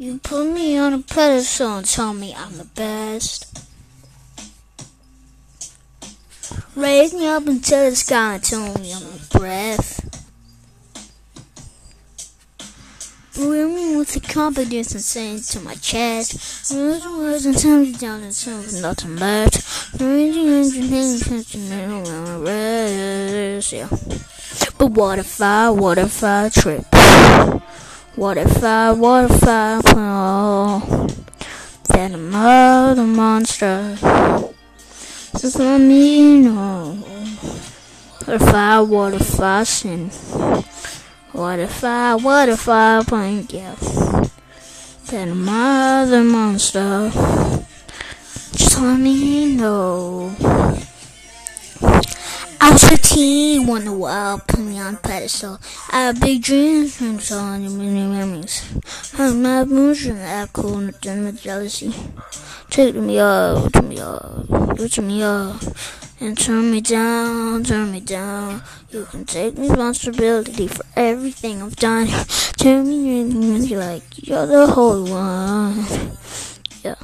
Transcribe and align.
and 0.00 0.22
put 0.22 0.46
me 0.52 0.78
on 0.78 0.92
a 0.92 0.98
pedestal 1.00 1.78
and 1.78 1.86
tell 1.86 2.14
me 2.14 2.32
I'm 2.34 2.56
the 2.56 2.64
best. 2.64 3.46
Raise 6.76 7.12
me 7.12 7.26
up 7.26 7.46
into 7.48 7.70
the 7.70 7.96
sky 7.96 8.34
and 8.34 8.44
tell 8.44 8.78
me 8.78 8.92
I'm 8.92 9.02
the 9.02 9.38
breath. 9.38 10.04
Wear 13.36 13.68
me 13.68 13.96
with 13.96 14.14
the 14.14 14.20
confidence 14.20 14.92
and 14.92 15.02
saying 15.02 15.40
to 15.50 15.60
my 15.60 15.74
chest. 15.74 16.72
Words 16.72 17.04
and 17.04 17.18
words 17.18 17.46
and 17.46 17.58
tell 17.58 17.78
me 17.78 17.92
down 17.92 18.22
and 18.22 18.34
tell 18.34 18.58
me 18.58 18.80
nothing 18.80 19.16
left. 19.16 20.00
Raging 20.00 20.48
engine 20.48 20.82
things 20.84 21.28
touching 21.28 21.72
around 21.72 22.44
rest, 22.44 23.72
yeah. 23.72 23.88
But 24.78 24.92
what 24.92 25.18
if 25.18 25.40
I, 25.40 25.70
what 25.70 25.98
if 25.98 26.22
I 26.22 26.48
trip? 26.50 26.97
What 28.18 28.36
if 28.36 28.64
I, 28.64 28.90
what 28.90 29.30
if 29.30 29.44
I 29.44 29.80
fall? 29.80 30.80
Then 31.84 32.14
I'm 32.14 32.30
not 32.30 32.96
monster. 32.96 33.96
Just 35.38 35.60
let 35.60 35.80
me 35.80 36.40
know. 36.40 36.94
What 38.24 38.42
if 38.42 38.48
I, 38.48 38.80
what 38.80 39.14
if 39.14 39.40
I 39.40 39.62
sin? 39.62 40.08
What 41.30 41.60
if 41.60 41.84
I, 41.84 42.16
what 42.16 42.48
if 42.48 42.68
I 42.68 43.04
blink 43.04 43.52
you? 43.52 43.70
Then 45.06 45.30
I'm 45.30 45.44
not 45.44 46.24
monster. 46.24 47.12
Just 48.52 48.80
let 48.80 48.98
me 48.98 49.54
know. 49.54 50.34
I 52.68 52.72
was 52.72 52.84
15 52.84 53.66
when 53.66 53.86
the 53.86 53.94
world 53.94 54.46
put 54.46 54.60
me 54.60 54.78
on 54.78 54.98
pedestal. 54.98 55.58
I 55.90 56.02
had 56.02 56.20
big 56.20 56.42
dreams 56.42 57.00
and 57.00 57.18
so 57.18 57.42
many 57.42 57.66
memories. 57.66 58.62
I'm 59.16 59.40
not 59.40 59.68
moving 59.68 60.16
that 60.16 60.52
cool 60.52 60.76
and 60.76 60.92
the 60.92 61.32
jealousy. 61.32 61.94
Take 62.68 62.94
me 62.94 63.18
up, 63.20 63.72
take 63.72 63.84
me 63.84 63.98
up, 63.98 64.50
lift 64.78 65.00
me 65.00 65.22
up, 65.22 65.62
and 66.20 66.36
turn 66.36 66.70
me 66.70 66.82
down, 66.82 67.64
turn 67.64 67.90
me 67.90 68.00
down. 68.00 68.62
You 68.90 69.06
can 69.06 69.24
take 69.24 69.56
responsibility 69.56 70.68
for 70.68 70.84
everything 70.94 71.62
I've 71.62 71.76
done. 71.76 72.08
Turn 72.58 72.86
me 72.86 73.22
in 73.22 73.78
like 73.78 74.28
you're 74.28 74.44
the 74.44 74.66
Holy 74.66 75.10
One. 75.10 75.86
Yeah. 76.84 76.96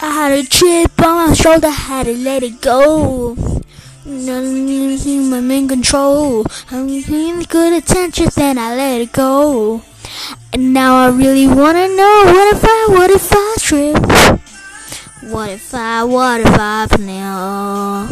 I 0.00 0.10
had 0.10 0.32
a 0.32 0.42
chip 0.42 0.98
on 1.02 1.28
my 1.28 1.34
shoulder, 1.34 1.68
had 1.68 2.06
to 2.06 2.16
let 2.16 2.42
it 2.42 2.62
go. 2.62 3.49
Nothing 4.10 5.30
my 5.30 5.40
main 5.40 5.68
control. 5.68 6.44
I'm 6.72 6.88
paying 7.04 7.42
good 7.42 7.72
attention, 7.80 8.26
then 8.34 8.58
I 8.58 8.74
let 8.74 9.00
it 9.00 9.12
go. 9.12 9.82
And 10.52 10.74
now 10.74 10.96
I 10.96 11.10
really 11.10 11.46
wanna 11.46 11.86
know 11.86 12.22
what 12.26 12.56
if 12.56 12.64
I, 12.64 12.86
what 12.88 13.10
if 13.12 13.28
I 13.30 13.54
trip? 13.60 13.96
What 15.32 15.50
if 15.50 15.72
I, 15.72 16.02
what 16.02 16.40
if 16.40 16.56
I 16.58 16.88
fail? 16.88 18.06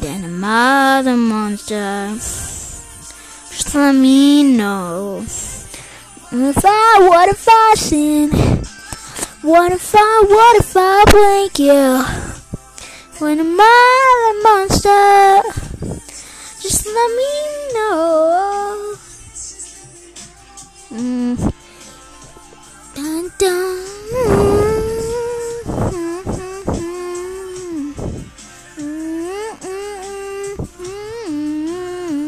Then 0.00 0.24
I'm 0.24 1.28
monster. 1.28 2.10
Just 2.14 3.72
let 3.76 3.94
me 3.94 4.42
know. 4.42 5.20
What 6.30 6.56
if 6.56 6.64
I, 6.64 6.98
what 7.08 7.28
if 7.28 7.46
I 7.48 7.74
sin? 7.76 8.30
What 9.42 9.70
if 9.70 9.94
I, 9.94 10.24
what 10.26 10.56
if 10.56 10.72
I 10.76 11.04
blink 11.06 11.58
you? 11.60 12.23
When 13.20 13.38
am 13.38 13.60
I 13.60 14.32
the 14.32 14.42
monster? 14.42 15.42
Just 16.60 16.84
let 16.84 17.10
me 17.16 17.74
know. 17.74 18.43